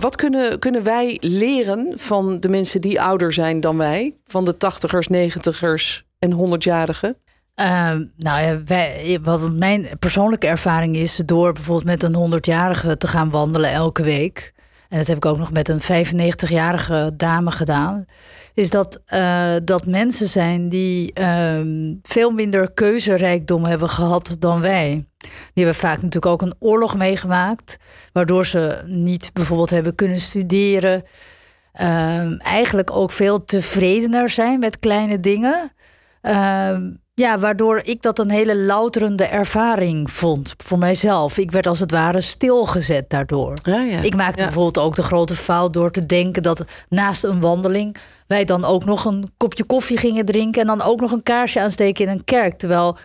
Wat 0.00 0.16
kunnen, 0.16 0.58
kunnen 0.58 0.82
wij 0.82 1.16
leren 1.20 1.92
van 1.96 2.40
de 2.40 2.48
mensen 2.48 2.80
die 2.80 3.00
ouder 3.00 3.32
zijn 3.32 3.60
dan 3.60 3.76
wij? 3.76 4.16
Van 4.26 4.44
de 4.44 4.56
tachtigers, 4.56 5.08
negentiggers, 5.08 6.04
en 6.18 6.32
100-jarigen? 6.32 7.27
Ehm, 7.58 8.04
nou 8.16 8.62
ja, 8.64 9.20
wat 9.20 9.52
mijn 9.52 9.86
persoonlijke 9.98 10.46
ervaring 10.46 10.96
is, 10.96 11.22
door 11.24 11.52
bijvoorbeeld 11.52 11.86
met 11.86 12.02
een 12.02 12.14
100-jarige 12.14 12.96
te 12.96 13.06
gaan 13.06 13.30
wandelen 13.30 13.72
elke 13.72 14.02
week. 14.02 14.52
En 14.88 14.98
dat 14.98 15.06
heb 15.06 15.16
ik 15.16 15.24
ook 15.24 15.38
nog 15.38 15.52
met 15.52 15.68
een 15.68 15.80
95-jarige 15.80 17.12
dame 17.16 17.50
gedaan. 17.50 18.04
Is 18.54 18.70
dat, 18.70 19.00
uh, 19.08 19.54
dat 19.64 19.86
mensen 19.86 20.26
zijn 20.26 20.68
die 20.68 21.12
ehm, 21.12 21.94
veel 22.02 22.30
minder 22.30 22.72
keuzerijkdom 22.72 23.64
hebben 23.64 23.88
gehad 23.88 24.36
dan 24.38 24.60
wij. 24.60 25.06
Die 25.54 25.64
hebben 25.64 25.74
vaak 25.74 26.02
natuurlijk 26.02 26.26
ook 26.26 26.42
een 26.42 26.56
oorlog 26.58 26.96
meegemaakt. 26.96 27.76
Waardoor 28.12 28.46
ze 28.46 28.82
niet 28.86 29.30
bijvoorbeeld 29.32 29.70
hebben 29.70 29.94
kunnen 29.94 30.18
studeren. 30.20 31.02
Ehm, 31.72 32.32
eigenlijk 32.32 32.90
ook 32.90 33.10
veel 33.10 33.44
tevredener 33.44 34.28
zijn 34.28 34.58
met 34.58 34.78
kleine 34.78 35.20
dingen. 35.20 35.72
Ja, 37.18 37.38
waardoor 37.38 37.80
ik 37.84 38.02
dat 38.02 38.18
een 38.18 38.30
hele 38.30 38.56
louterende 38.56 39.24
ervaring 39.24 40.10
vond 40.10 40.54
voor 40.56 40.78
mijzelf. 40.78 41.38
Ik 41.38 41.50
werd 41.50 41.66
als 41.66 41.80
het 41.80 41.90
ware 41.90 42.20
stilgezet 42.20 43.10
daardoor. 43.10 43.52
Ja, 43.62 43.80
ja. 43.80 44.00
Ik 44.00 44.16
maakte 44.16 44.42
bijvoorbeeld 44.42 44.78
ook 44.78 44.94
de 44.96 45.02
grote 45.02 45.34
fout 45.34 45.72
door 45.72 45.90
te 45.90 46.06
denken 46.06 46.42
dat 46.42 46.64
naast 46.88 47.24
een 47.24 47.40
wandeling 47.40 47.96
wij 48.26 48.44
dan 48.44 48.64
ook 48.64 48.84
nog 48.84 49.04
een 49.04 49.30
kopje 49.36 49.64
koffie 49.64 49.96
gingen 49.96 50.24
drinken 50.24 50.60
en 50.60 50.66
dan 50.66 50.82
ook 50.82 51.00
nog 51.00 51.12
een 51.12 51.22
kaarsje 51.22 51.60
aansteken 51.60 52.04
in 52.04 52.10
een 52.10 52.24
kerk. 52.24 52.56
Terwijl 52.56 52.96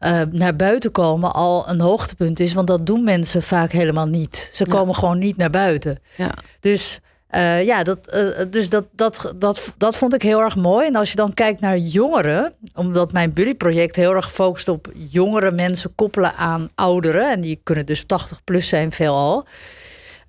uh, 0.00 0.20
naar 0.30 0.56
buiten 0.56 0.90
komen 0.90 1.34
al 1.34 1.68
een 1.68 1.80
hoogtepunt 1.80 2.40
is, 2.40 2.54
want 2.54 2.66
dat 2.66 2.86
doen 2.86 3.04
mensen 3.04 3.42
vaak 3.42 3.72
helemaal 3.72 4.06
niet. 4.06 4.50
Ze 4.52 4.66
komen 4.66 4.94
gewoon 4.94 5.18
niet 5.18 5.36
naar 5.36 5.50
buiten. 5.50 5.98
Ja. 6.16 6.30
Dus 6.60 7.00
uh, 7.36 7.64
ja, 7.64 7.82
dat, 7.82 8.14
uh, 8.14 8.28
dus 8.50 8.68
dat, 8.68 8.84
dat, 8.92 9.32
dat, 9.36 9.74
dat 9.78 9.96
vond 9.96 10.14
ik 10.14 10.22
heel 10.22 10.40
erg 10.40 10.56
mooi. 10.56 10.86
En 10.86 10.94
als 10.94 11.10
je 11.10 11.16
dan 11.16 11.34
kijkt 11.34 11.60
naar 11.60 11.78
jongeren, 11.78 12.52
omdat 12.74 13.12
mijn 13.12 13.32
buddyproject 13.32 13.96
heel 13.96 14.14
erg 14.14 14.24
gefocust 14.24 14.68
op 14.68 14.88
jongere 14.94 15.50
mensen 15.50 15.94
koppelen 15.94 16.34
aan 16.34 16.70
ouderen, 16.74 17.30
en 17.30 17.40
die 17.40 17.60
kunnen 17.62 17.86
dus 17.86 18.04
80 18.04 18.44
plus 18.44 18.68
zijn 18.68 18.92
veelal. 18.92 19.46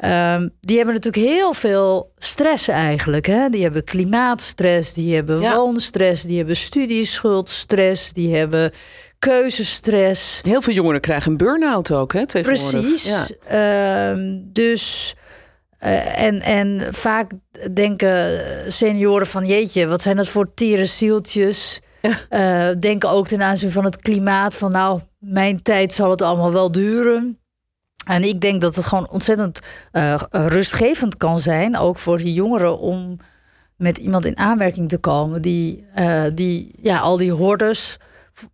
Um, 0.06 0.50
die 0.62 0.76
hebben 0.78 0.96
natuurlijk 0.96 1.26
heel 1.26 1.54
veel 1.54 2.12
stress 2.18 2.68
eigenlijk. 2.68 3.26
Hè? 3.26 3.50
Die 3.50 3.64
hebben 3.64 3.84
klimaatstress, 3.84 4.94
die 4.94 5.16
hebben 5.16 5.40
ja. 5.42 5.56
woonstress, 5.56 6.24
die 6.24 6.38
hebben 6.38 6.56
studieschuldstress, 6.56 8.14
die 8.14 8.36
hebben 8.36 8.72
keuzestress. 9.20 10.42
Heel 10.44 10.62
veel 10.62 10.74
jongeren 10.74 11.02
krijgen 11.02 11.32
een 11.32 11.38
burn-out 11.38 11.92
ook, 11.92 12.14
hè, 12.14 12.26
tegenwoordig. 12.26 12.82
Precies. 12.82 13.28
Ja. 13.50 14.10
Um, 14.10 14.50
dus 14.52 15.16
uh, 15.84 16.22
en, 16.22 16.42
en 16.42 16.94
vaak 16.94 17.32
denken 17.74 18.42
senioren 18.72 19.28
van 19.28 19.46
jeetje, 19.46 19.88
wat 19.88 20.02
zijn 20.02 20.16
dat 20.16 20.28
voor 20.28 20.54
tiere 20.54 20.86
zieltjes. 20.86 21.82
Uh, 22.30 22.70
denken 22.80 23.10
ook 23.10 23.28
ten 23.28 23.42
aanzien 23.42 23.72
van 23.72 23.84
het 23.86 23.98
klimaat 23.98 24.56
van 24.56 24.72
nou, 24.72 25.00
mijn 25.20 25.62
tijd 25.62 25.94
zal 25.94 26.10
het 26.10 26.22
allemaal 26.22 26.52
wel 26.52 26.72
duren. 26.72 27.40
En 28.06 28.24
ik 28.24 28.42
denk 28.42 28.62
dat 28.62 28.76
het 28.76 28.86
gewoon 28.86 29.10
ontzettend 29.10 29.60
uh, 29.92 30.22
rustgevend 30.32 31.18
kan 31.18 31.40
zijn, 31.40 31.78
ook 31.78 31.98
voor 31.98 32.18
die 32.18 32.34
jongeren, 32.34 32.80
om 32.80 33.18
met 33.76 33.98
iemand 33.98 34.26
in 34.26 34.38
aanmerking 34.38 34.90
te 34.90 34.98
komen 34.98 35.42
die, 35.42 35.86
die 36.34 36.76
ja, 36.82 37.00
al 37.00 37.18
die 37.18 37.32
hordes 37.32 37.98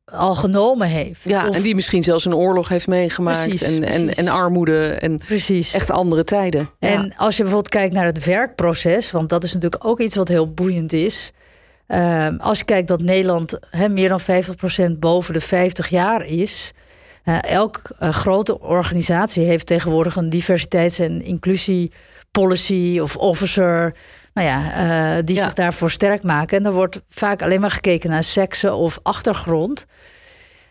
al 0.05 0.35
genomen 0.35 0.87
heeft. 0.87 1.23
Ja, 1.23 1.49
en 1.49 1.61
die 1.61 1.75
misschien 1.75 2.03
zelfs 2.03 2.25
een 2.25 2.35
oorlog 2.35 2.67
heeft 2.67 2.87
meegemaakt. 2.87 3.47
Precies, 3.47 3.75
en, 3.75 3.83
En, 3.83 4.13
en 4.13 4.27
armoede 4.27 4.87
en 4.87 5.17
precies. 5.17 5.73
echt 5.73 5.91
andere 5.91 6.23
tijden. 6.23 6.69
En 6.79 7.13
als 7.17 7.37
je 7.37 7.43
bijvoorbeeld 7.43 7.73
kijkt 7.73 7.93
naar 7.93 8.05
het 8.05 8.25
werkproces, 8.25 9.11
want 9.11 9.29
dat 9.29 9.43
is 9.43 9.53
natuurlijk 9.53 9.85
ook 9.85 9.99
iets 9.99 10.15
wat 10.15 10.27
heel 10.27 10.53
boeiend 10.53 10.93
is. 10.93 11.31
Uh, 11.87 12.27
als 12.37 12.57
je 12.57 12.65
kijkt 12.65 12.87
dat 12.87 13.01
Nederland 13.01 13.59
he, 13.69 13.89
meer 13.89 14.09
dan 14.09 14.21
50% 14.95 14.99
boven 14.99 15.33
de 15.33 15.41
50 15.41 15.87
jaar 15.87 16.25
is. 16.25 16.71
Uh, 17.25 17.43
elk 17.43 17.81
uh, 17.99 18.09
grote 18.09 18.59
organisatie 18.59 19.43
heeft 19.43 19.65
tegenwoordig 19.65 20.15
een 20.15 20.29
diversiteits- 20.29 20.99
en 20.99 21.21
inclusiepolicy 21.21 22.99
of 23.01 23.15
officer 23.17 23.95
nou 24.33 24.47
ja, 24.47 25.17
uh, 25.17 25.23
die 25.25 25.35
zich 25.39 25.53
daarvoor 25.53 25.91
sterk 25.91 26.23
maken. 26.23 26.57
En 26.57 26.63
dan 26.63 26.73
wordt 26.73 27.01
vaak 27.09 27.41
alleen 27.41 27.61
maar 27.61 27.71
gekeken 27.71 28.09
naar 28.09 28.23
seksen 28.23 28.75
of 28.75 28.99
achtergrond. 29.03 29.85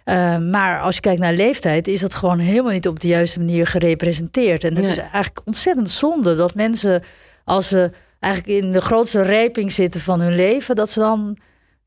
Uh, 0.04 0.38
maar 0.38 0.80
als 0.80 0.94
je 0.94 1.00
kijkt 1.00 1.20
naar 1.20 1.32
leeftijd, 1.32 1.88
is 1.88 2.00
dat 2.00 2.14
gewoon 2.14 2.38
helemaal 2.38 2.72
niet 2.72 2.88
op 2.88 3.00
de 3.00 3.08
juiste 3.08 3.38
manier 3.38 3.66
gerepresenteerd. 3.66 4.64
En 4.64 4.76
het 4.76 4.88
is 4.88 4.96
eigenlijk 4.96 5.40
ontzettend 5.44 5.90
zonde 5.90 6.36
dat 6.36 6.54
mensen, 6.54 7.02
als 7.44 7.68
ze 7.68 7.90
eigenlijk 8.20 8.64
in 8.64 8.70
de 8.70 8.80
grootste 8.80 9.22
rijping 9.22 9.72
zitten 9.72 10.00
van 10.00 10.20
hun 10.20 10.34
leven, 10.34 10.76
dat 10.76 10.90
ze 10.90 10.98
dan 10.98 11.38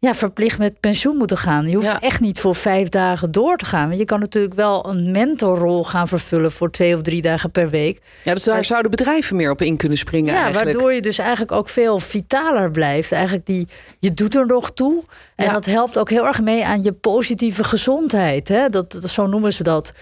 ja, 0.05 0.13
verplicht 0.13 0.57
met 0.57 0.79
pensioen 0.79 1.17
moeten 1.17 1.38
gaan. 1.38 1.69
Je 1.69 1.75
hoeft 1.75 2.00
echt 2.00 2.19
niet 2.19 2.39
voor 2.39 2.55
vijf 2.55 2.89
dagen 2.89 3.31
door 3.31 3.57
te 3.57 3.65
gaan. 3.65 3.88
Want 3.88 4.00
je 4.00 4.05
kan 4.05 4.19
natuurlijk 4.19 4.53
wel 4.53 4.89
een 4.89 5.12
mentorrol 5.12 5.83
gaan 5.83 6.07
vervullen 6.07 6.51
voor 6.51 6.71
twee 6.71 6.95
of 6.95 7.01
drie 7.01 7.21
dagen 7.21 7.51
per 7.51 7.69
week. 7.69 8.00
Ja, 8.24 8.33
dus 8.33 8.43
daar 8.43 8.65
zouden 8.65 8.91
bedrijven 8.91 9.35
meer 9.35 9.51
op 9.51 9.62
in 9.62 9.77
kunnen 9.77 9.97
springen. 9.97 10.33
Ja, 10.33 10.41
eigenlijk. 10.41 10.71
waardoor 10.71 10.93
je 10.93 11.01
dus 11.01 11.17
eigenlijk 11.17 11.51
ook 11.51 11.69
veel 11.69 12.00
vitaler 12.00 12.71
blijft. 12.71 13.12
Eigenlijk 13.12 13.45
die, 13.45 13.67
je 14.00 14.13
doet 14.13 14.35
er 14.35 14.45
nog 14.45 14.71
toe. 14.71 15.03
En 15.35 15.53
dat 15.53 15.65
helpt 15.65 16.00
ook 16.00 16.09
heel 16.09 16.25
erg 16.25 16.41
mee 16.41 16.65
aan 16.65 16.83
je 16.83 16.91
positieve 16.91 17.63
gezondheid. 17.63 18.47
Hè? 18.47 18.67
Dat, 18.67 18.91
dat, 18.91 19.09
zo 19.09 19.27
noemen 19.27 19.53
ze 19.53 19.63
dat. 19.63 19.93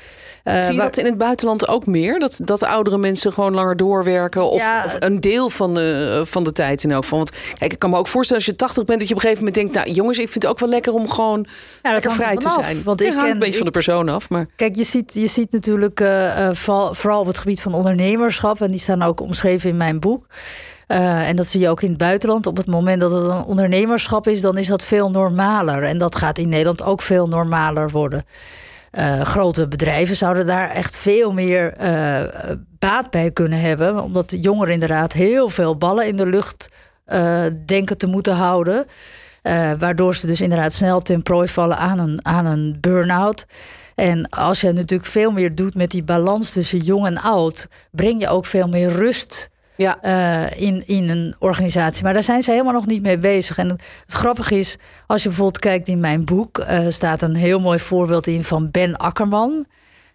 Uh, 0.44 0.60
Zie 0.60 0.74
je 0.74 0.80
dat 0.80 0.98
in 0.98 1.06
het 1.06 1.18
buitenland 1.18 1.68
ook 1.68 1.86
meer? 1.86 2.20
Dat, 2.20 2.40
dat 2.44 2.64
oudere 2.64 2.98
mensen 2.98 3.34
gewoon 3.34 3.54
langer 3.54 3.78
doorwerken? 3.78 4.50
Of, 4.50 4.64
of 4.86 4.96
een 5.00 5.22
deel 5.22 5.50
van 5.50 5.74
de, 5.74 6.22
van 6.26 6.44
de 6.44 6.52
tijd 6.52 6.84
in 6.84 6.92
elk 6.92 7.04
geval? 7.04 7.18
Want 7.18 7.32
kijk, 7.58 7.72
ik 7.72 7.80
kan 7.80 7.90
me 7.90 7.98
ook 7.98 8.08
voorstellen 8.08 8.44
als 8.44 8.52
je 8.52 8.58
80 8.58 8.86
bent... 8.86 9.00
dat 9.00 9.08
je 9.08 9.14
op 9.14 9.20
een 9.22 9.30
gegeven 9.30 9.46
moment 9.46 9.74
denkt... 9.74 9.86
nou 9.86 9.98
jongens, 9.98 10.18
ik 10.18 10.30
vind 10.30 10.44
het 10.44 10.52
ook 10.52 10.60
wel 10.60 10.70
lekker 10.70 10.94
om 10.94 11.10
gewoon 11.10 11.46
ja, 11.84 11.92
lekker 11.92 12.12
vrij 12.12 12.36
te 12.36 12.50
zijn. 12.50 12.84
Want 12.84 13.02
ik 13.02 13.12
ken, 13.12 13.30
een 13.30 13.40
beetje 13.40 13.58
van 13.58 13.66
de 13.66 13.72
persoon 13.72 14.10
af. 14.10 14.30
Maar... 14.30 14.46
Kijk, 14.56 14.76
je 14.76 14.84
ziet, 14.84 15.14
je 15.14 15.28
ziet 15.28 15.52
natuurlijk 15.52 16.00
uh, 16.00 16.50
vooral 16.92 17.20
op 17.20 17.28
het 17.28 17.38
gebied 17.38 17.62
van 17.62 17.74
ondernemerschap... 17.74 18.62
en 18.62 18.72
die 18.72 18.80
staan 18.80 19.02
ook 19.02 19.20
omschreven 19.20 19.70
in 19.70 19.78
mijn 19.78 20.00
boek... 20.00 20.26
Uh, 20.88 21.28
en 21.28 21.36
dat 21.36 21.48
zie 21.48 21.60
je 21.60 21.70
ook 21.70 21.82
in 21.82 21.90
het 21.90 21.98
buitenland. 21.98 22.48
Op 22.48 22.58
het 22.58 22.68
moment 22.68 23.02
dat 23.02 23.12
het 23.12 23.24
een 23.24 23.44
ondernemerschap 23.44 24.28
is, 24.28 24.42
dan 24.42 24.58
is 24.58 24.68
dat 24.68 24.84
veel 24.84 25.12
normaler. 25.12 25.84
En 25.84 25.98
dat 25.98 26.16
gaat 26.16 26.38
in 26.38 26.50
Nederland 26.50 26.84
ook 26.84 27.02
veel 27.02 27.28
normaler 27.28 27.90
worden. 27.90 28.26
Uh, 29.00 29.22
grote 29.22 29.68
bedrijven 29.68 30.16
zouden 30.16 30.46
daar 30.46 30.70
echt 30.70 30.96
veel 30.96 31.32
meer 31.32 31.74
uh, 31.82 32.22
baat 32.80 33.10
bij 33.10 33.32
kunnen 33.32 33.60
hebben. 33.60 34.04
Omdat 34.04 34.30
de 34.30 34.40
jongeren 34.40 34.74
inderdaad 34.74 35.14
heel 35.14 35.50
veel 35.50 35.78
ballen 35.78 36.08
in 36.08 36.16
de 36.16 36.28
lucht 36.28 36.70
uh, 37.08 37.44
denken 37.66 37.98
te 37.98 38.08
moeten 38.08 38.36
houden. 38.36 38.86
waardoor 39.78 40.16
ze 40.16 40.28
dus 40.28 40.42
inderdaad 40.42 40.74
snel 40.74 41.02
ten 41.02 41.24
prooi 41.24 41.48
vallen 41.48 41.78
aan 41.78 42.00
een, 42.00 42.26
aan 42.26 42.46
een 42.46 42.78
burn-out. 42.80 43.46
En 43.96 44.30
als 44.30 44.62
je 44.62 44.72
natuurlijk 44.72 45.10
veel 45.10 45.32
meer 45.32 45.56
doet 45.56 45.76
met 45.76 45.92
die 45.92 46.04
balans 46.04 46.52
tussen 46.52 46.80
jong 46.80 47.06
en 47.06 47.18
oud, 47.18 47.68
breng 47.92 48.20
je 48.20 48.28
ook 48.28 48.46
veel 48.46 48.68
meer 48.68 48.90
rust 48.90 49.50
ja. 49.75 49.98
Uh, 50.03 50.62
in, 50.62 50.84
in 50.88 51.10
een 51.10 51.36
organisatie. 51.39 52.03
Maar 52.03 52.13
daar 52.13 52.24
zijn 52.24 52.42
ze 52.42 52.51
helemaal 52.51 52.74
nog 52.74 52.86
niet 52.86 53.01
mee 53.01 53.18
bezig. 53.18 53.58
En 53.58 53.70
het 54.06 54.13
grappige 54.13 54.60
is, 54.60 54.77
als 55.08 55.22
je 55.22 55.27
bijvoorbeeld 55.27 55.60
kijkt 55.60 55.88
in 55.88 56.00
mijn 56.00 56.25
boek, 56.25 56.58
uh, 56.58 56.86
staat 56.88 57.22
een 57.22 57.36
heel 57.36 57.60
mooi 57.60 57.80
voorbeeld 57.80 58.27
in 58.27 58.44
van 58.44 58.72
Ben 58.72 58.98
Akkerman. 58.98 59.65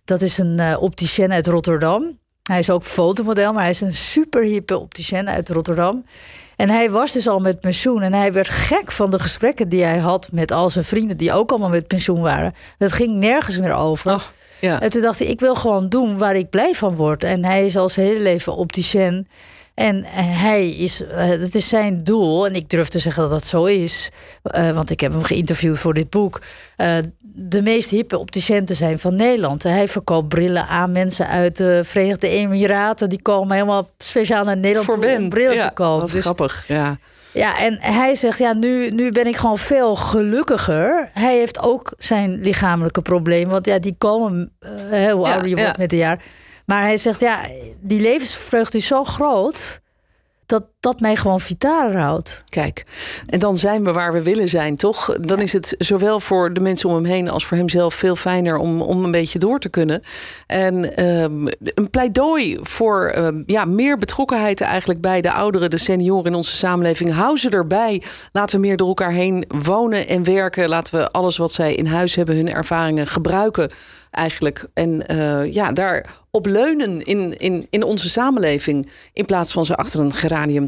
Dat 0.04 0.22
is 0.22 0.38
een 0.38 0.60
uh, 0.60 0.76
opticien 0.80 1.32
uit 1.32 1.46
Rotterdam. 1.46 2.18
Hij 2.42 2.58
is 2.58 2.70
ook 2.70 2.84
fotomodel, 2.84 3.52
maar 3.52 3.62
hij 3.62 3.70
is 3.70 3.80
een 3.80 3.94
super 3.94 4.42
hippe 4.42 4.78
opticien 4.78 5.28
uit 5.28 5.48
Rotterdam. 5.48 6.04
En 6.56 6.70
hij 6.70 6.90
was 6.90 7.12
dus 7.12 7.28
al 7.28 7.40
met 7.40 7.60
pensioen. 7.60 8.02
En 8.02 8.12
hij 8.12 8.32
werd 8.32 8.48
gek 8.48 8.90
van 8.92 9.10
de 9.10 9.18
gesprekken 9.18 9.68
die 9.68 9.84
hij 9.84 9.98
had 9.98 10.32
met 10.32 10.50
al 10.52 10.70
zijn 10.70 10.84
vrienden, 10.84 11.16
die 11.16 11.32
ook 11.32 11.50
allemaal 11.50 11.68
met 11.68 11.86
pensioen 11.86 12.20
waren. 12.20 12.54
Dat 12.78 12.92
ging 12.92 13.16
nergens 13.16 13.58
meer 13.58 13.72
over. 13.72 14.12
Oh, 14.12 14.20
ja. 14.60 14.80
En 14.80 14.90
toen 14.90 15.02
dacht 15.02 15.18
hij, 15.18 15.28
ik 15.28 15.40
wil 15.40 15.54
gewoon 15.54 15.88
doen 15.88 16.18
waar 16.18 16.36
ik 16.36 16.50
blij 16.50 16.74
van 16.74 16.94
word. 16.94 17.24
En 17.24 17.44
hij 17.44 17.64
is 17.64 17.76
al 17.76 17.88
zijn 17.88 18.06
hele 18.06 18.20
leven 18.20 18.56
opticien. 18.56 19.28
En 19.74 20.04
hij 20.20 20.68
is, 20.68 20.98
het 20.98 21.50
eh, 21.50 21.54
is 21.54 21.68
zijn 21.68 22.04
doel, 22.04 22.46
en 22.46 22.54
ik 22.54 22.70
durf 22.70 22.88
te 22.88 22.98
zeggen 22.98 23.22
dat 23.22 23.30
dat 23.30 23.44
zo 23.44 23.64
is, 23.64 24.10
uh, 24.42 24.74
want 24.74 24.90
ik 24.90 25.00
heb 25.00 25.12
hem 25.12 25.22
geïnterviewd 25.22 25.78
voor 25.78 25.94
dit 25.94 26.10
boek. 26.10 26.40
Uh, 26.76 26.96
de 27.20 27.62
meest 27.62 27.90
hippe 27.90 28.18
opticien 28.18 28.66
zijn 28.66 28.98
van 28.98 29.14
Nederland. 29.14 29.62
Hij 29.62 29.88
verkoopt 29.88 30.28
brillen 30.28 30.66
aan 30.66 30.92
mensen 30.92 31.28
uit 31.28 31.56
de 31.56 31.80
Verenigde 31.84 32.28
Emiraten. 32.28 33.08
Die 33.08 33.22
komen 33.22 33.52
helemaal 33.52 33.88
speciaal 33.98 34.44
naar 34.44 34.56
Nederland 34.56 34.86
voor 34.86 35.16
om 35.16 35.28
brillen 35.28 35.60
te 35.60 35.70
kopen. 35.74 36.00
Wat 36.00 36.10
dus, 36.10 36.20
grappig, 36.20 36.64
ja. 36.68 36.98
Ja, 37.32 37.58
en 37.58 37.78
hij 37.80 38.14
zegt, 38.14 38.38
ja, 38.38 38.52
nu, 38.52 38.88
nu 38.88 39.10
ben 39.10 39.26
ik 39.26 39.36
gewoon 39.36 39.58
veel 39.58 39.94
gelukkiger. 39.94 41.10
Hij 41.12 41.36
heeft 41.36 41.58
ook 41.58 41.92
zijn 41.96 42.40
lichamelijke 42.40 43.02
problemen. 43.02 43.50
Want 43.50 43.66
ja, 43.66 43.78
die 43.78 43.94
komen, 43.98 44.52
uh, 44.92 45.12
hoe 45.12 45.26
ouder 45.26 45.48
je 45.48 45.56
wordt 45.56 45.78
met 45.78 45.90
de 45.90 45.96
jaar. 45.96 46.22
Maar 46.66 46.82
hij 46.82 46.96
zegt, 46.96 47.20
ja, 47.20 47.40
die 47.80 48.00
levensvreugde 48.00 48.78
is 48.78 48.86
zo 48.86 49.04
groot... 49.04 49.80
dat, 50.46 50.64
dat 50.80 51.00
mij 51.00 51.16
gewoon 51.16 51.40
vitaler 51.40 51.98
houdt. 51.98 52.42
Kijk, 52.48 52.84
en 53.26 53.38
dan 53.38 53.56
zijn 53.56 53.84
we 53.84 53.92
waar 53.92 54.12
we 54.12 54.22
willen 54.22 54.48
zijn, 54.48 54.76
toch? 54.76 55.16
Dan 55.20 55.40
is 55.40 55.52
het 55.52 55.74
zowel 55.78 56.20
voor 56.20 56.52
de 56.52 56.60
mensen 56.60 56.88
om 56.88 56.94
hem 56.94 57.04
heen 57.04 57.30
als 57.30 57.46
voor 57.46 57.56
hemzelf 57.56 57.94
veel 57.94 58.16
fijner 58.16 58.56
om, 58.56 58.80
om 58.82 59.04
een 59.04 59.10
beetje 59.10 59.38
door 59.38 59.58
te 59.58 59.68
kunnen. 59.68 60.02
En 60.46 60.96
ehm, 60.96 61.46
een 61.60 61.90
pleidooi 61.90 62.58
voor 62.60 63.06
ehm, 63.06 63.42
ja, 63.46 63.64
meer 63.64 63.98
betrokkenheid 63.98 64.60
eigenlijk 64.60 65.00
bij 65.00 65.20
de 65.20 65.32
ouderen, 65.32 65.70
de 65.70 65.78
senioren 65.78 66.26
in 66.26 66.34
onze 66.34 66.56
samenleving. 66.56 67.12
Hou 67.12 67.36
ze 67.36 67.50
erbij. 67.50 68.02
Laten 68.32 68.60
we 68.60 68.66
meer 68.66 68.76
door 68.76 68.88
elkaar 68.88 69.12
heen 69.12 69.44
wonen 69.48 70.08
en 70.08 70.24
werken. 70.24 70.68
Laten 70.68 70.98
we 70.98 71.10
alles 71.10 71.36
wat 71.36 71.52
zij 71.52 71.74
in 71.74 71.86
huis 71.86 72.14
hebben, 72.14 72.36
hun 72.36 72.52
ervaringen 72.52 73.06
gebruiken 73.06 73.70
eigenlijk. 74.10 74.66
En 74.74 75.04
uh, 75.12 75.52
ja, 75.52 75.72
daar 75.72 76.06
op 76.30 76.46
leunen 76.46 77.02
in, 77.02 77.38
in, 77.38 77.66
in 77.70 77.82
onze 77.82 78.08
samenleving. 78.08 78.88
In 79.12 79.24
plaats 79.24 79.52
van 79.52 79.64
ze 79.64 79.76
achter 79.76 80.00
een 80.00 80.12
geranium 80.12 80.67